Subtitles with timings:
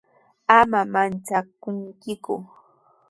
[0.59, 2.33] Ama manchakuyku.